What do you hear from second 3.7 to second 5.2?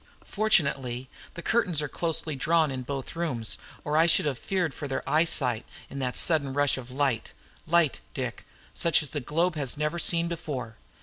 or I should have feared for their